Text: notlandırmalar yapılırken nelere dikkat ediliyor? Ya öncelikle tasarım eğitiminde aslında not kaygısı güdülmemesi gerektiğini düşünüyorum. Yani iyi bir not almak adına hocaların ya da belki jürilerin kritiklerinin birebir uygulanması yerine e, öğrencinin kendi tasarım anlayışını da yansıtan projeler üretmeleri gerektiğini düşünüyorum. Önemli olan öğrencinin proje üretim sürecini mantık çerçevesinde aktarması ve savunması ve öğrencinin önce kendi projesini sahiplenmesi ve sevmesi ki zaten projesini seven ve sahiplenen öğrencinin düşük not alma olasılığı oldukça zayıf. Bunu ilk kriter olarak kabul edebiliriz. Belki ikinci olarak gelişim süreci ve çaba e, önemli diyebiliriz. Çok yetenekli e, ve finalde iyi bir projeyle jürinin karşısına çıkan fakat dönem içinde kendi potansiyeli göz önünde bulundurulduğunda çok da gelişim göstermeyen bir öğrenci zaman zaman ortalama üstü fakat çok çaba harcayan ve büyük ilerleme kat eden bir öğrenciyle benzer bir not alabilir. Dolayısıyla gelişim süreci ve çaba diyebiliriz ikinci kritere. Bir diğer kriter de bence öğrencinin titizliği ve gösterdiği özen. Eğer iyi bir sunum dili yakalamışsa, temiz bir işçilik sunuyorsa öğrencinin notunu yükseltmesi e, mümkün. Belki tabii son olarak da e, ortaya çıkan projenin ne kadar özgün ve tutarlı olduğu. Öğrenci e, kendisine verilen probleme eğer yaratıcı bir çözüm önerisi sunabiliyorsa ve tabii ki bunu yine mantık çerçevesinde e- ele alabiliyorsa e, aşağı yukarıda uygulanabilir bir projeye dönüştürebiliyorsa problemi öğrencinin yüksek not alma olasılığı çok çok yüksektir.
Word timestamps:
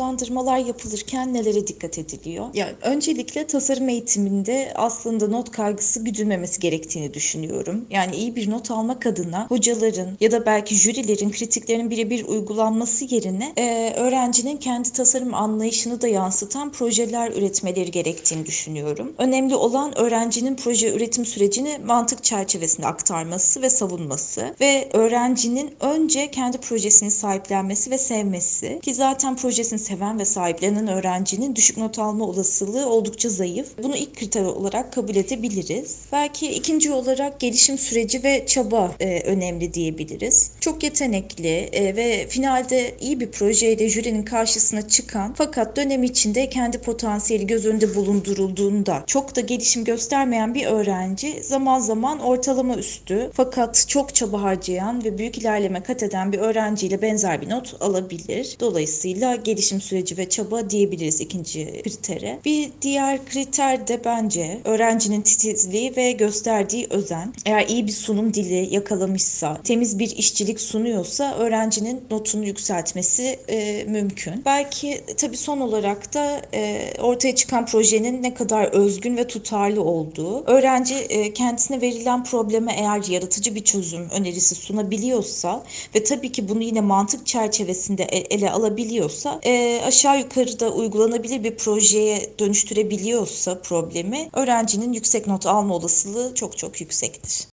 notlandırmalar 0.00 0.58
yapılırken 0.58 1.34
nelere 1.34 1.66
dikkat 1.66 1.98
ediliyor? 1.98 2.46
Ya 2.54 2.68
öncelikle 2.82 3.46
tasarım 3.46 3.88
eğitiminde 3.88 4.72
aslında 4.74 5.28
not 5.28 5.50
kaygısı 5.50 6.04
güdülmemesi 6.04 6.60
gerektiğini 6.60 7.14
düşünüyorum. 7.14 7.86
Yani 7.90 8.16
iyi 8.16 8.36
bir 8.36 8.50
not 8.50 8.70
almak 8.70 9.06
adına 9.06 9.46
hocaların 9.48 10.08
ya 10.20 10.32
da 10.32 10.46
belki 10.46 10.74
jürilerin 10.74 11.30
kritiklerinin 11.30 11.90
birebir 11.90 12.24
uygulanması 12.24 13.04
yerine 13.04 13.52
e, 13.56 13.92
öğrencinin 13.96 14.56
kendi 14.56 14.92
tasarım 14.92 15.34
anlayışını 15.34 16.00
da 16.00 16.08
yansıtan 16.08 16.72
projeler 16.72 17.32
üretmeleri 17.32 17.90
gerektiğini 17.90 18.46
düşünüyorum. 18.46 19.12
Önemli 19.18 19.54
olan 19.54 19.98
öğrencinin 19.98 20.56
proje 20.56 20.92
üretim 20.94 21.26
sürecini 21.26 21.78
mantık 21.86 22.24
çerçevesinde 22.24 22.86
aktarması 22.86 23.62
ve 23.62 23.70
savunması 23.70 24.54
ve 24.60 24.88
öğrencinin 24.92 25.74
önce 25.80 26.30
kendi 26.30 26.58
projesini 26.58 27.10
sahiplenmesi 27.10 27.90
ve 27.90 27.98
sevmesi 27.98 28.80
ki 28.82 28.94
zaten 28.94 29.36
projesini 29.36 29.89
seven 29.90 30.18
ve 30.18 30.24
sahiplenen 30.24 30.88
öğrencinin 30.88 31.56
düşük 31.56 31.76
not 31.76 31.98
alma 31.98 32.24
olasılığı 32.24 32.88
oldukça 32.90 33.28
zayıf. 33.28 33.66
Bunu 33.82 33.96
ilk 33.96 34.16
kriter 34.16 34.44
olarak 34.44 34.92
kabul 34.92 35.16
edebiliriz. 35.16 35.96
Belki 36.12 36.50
ikinci 36.50 36.92
olarak 36.92 37.40
gelişim 37.40 37.78
süreci 37.78 38.24
ve 38.24 38.46
çaba 38.46 38.94
e, 39.00 39.20
önemli 39.20 39.74
diyebiliriz. 39.74 40.50
Çok 40.60 40.82
yetenekli 40.82 41.48
e, 41.48 41.96
ve 41.96 42.26
finalde 42.28 42.94
iyi 43.00 43.20
bir 43.20 43.30
projeyle 43.30 43.88
jürinin 43.88 44.22
karşısına 44.22 44.88
çıkan 44.88 45.34
fakat 45.34 45.76
dönem 45.76 46.02
içinde 46.02 46.48
kendi 46.48 46.78
potansiyeli 46.78 47.46
göz 47.46 47.66
önünde 47.66 47.94
bulundurulduğunda 47.94 49.04
çok 49.06 49.36
da 49.36 49.40
gelişim 49.40 49.84
göstermeyen 49.84 50.54
bir 50.54 50.66
öğrenci 50.66 51.42
zaman 51.42 51.78
zaman 51.78 52.20
ortalama 52.20 52.74
üstü 52.74 53.30
fakat 53.34 53.84
çok 53.88 54.14
çaba 54.14 54.42
harcayan 54.42 55.04
ve 55.04 55.18
büyük 55.18 55.38
ilerleme 55.38 55.82
kat 55.82 56.02
eden 56.02 56.32
bir 56.32 56.38
öğrenciyle 56.38 57.02
benzer 57.02 57.40
bir 57.40 57.50
not 57.50 57.76
alabilir. 57.80 58.56
Dolayısıyla 58.60 59.36
gelişim 59.36 59.79
süreci 59.80 60.18
ve 60.18 60.28
çaba 60.28 60.70
diyebiliriz 60.70 61.20
ikinci 61.20 61.82
kritere. 61.82 62.38
Bir 62.44 62.70
diğer 62.82 63.24
kriter 63.24 63.88
de 63.88 64.00
bence 64.04 64.60
öğrencinin 64.64 65.22
titizliği 65.22 65.96
ve 65.96 66.12
gösterdiği 66.12 66.86
özen. 66.90 67.34
Eğer 67.46 67.68
iyi 67.68 67.86
bir 67.86 67.92
sunum 67.92 68.34
dili 68.34 68.74
yakalamışsa, 68.74 69.60
temiz 69.64 69.98
bir 69.98 70.16
işçilik 70.16 70.60
sunuyorsa 70.60 71.34
öğrencinin 71.34 72.00
notunu 72.10 72.46
yükseltmesi 72.46 73.38
e, 73.48 73.84
mümkün. 73.84 74.42
Belki 74.44 75.00
tabii 75.16 75.36
son 75.36 75.60
olarak 75.60 76.14
da 76.14 76.42
e, 76.54 76.92
ortaya 76.98 77.34
çıkan 77.34 77.66
projenin 77.66 78.22
ne 78.22 78.34
kadar 78.34 78.64
özgün 78.64 79.16
ve 79.16 79.26
tutarlı 79.26 79.82
olduğu. 79.82 80.44
Öğrenci 80.46 80.94
e, 80.94 81.32
kendisine 81.32 81.80
verilen 81.80 82.24
probleme 82.24 82.72
eğer 82.78 83.02
yaratıcı 83.10 83.54
bir 83.54 83.64
çözüm 83.64 84.10
önerisi 84.10 84.54
sunabiliyorsa 84.54 85.62
ve 85.94 86.04
tabii 86.04 86.32
ki 86.32 86.48
bunu 86.48 86.62
yine 86.62 86.80
mantık 86.80 87.26
çerçevesinde 87.26 88.02
e- 88.02 88.34
ele 88.34 88.50
alabiliyorsa 88.50 89.40
e, 89.70 89.82
aşağı 89.84 90.18
yukarıda 90.18 90.70
uygulanabilir 90.70 91.44
bir 91.44 91.56
projeye 91.56 92.38
dönüştürebiliyorsa 92.38 93.62
problemi 93.62 94.28
öğrencinin 94.32 94.92
yüksek 94.92 95.26
not 95.26 95.46
alma 95.46 95.74
olasılığı 95.74 96.34
çok 96.34 96.58
çok 96.58 96.80
yüksektir. 96.80 97.46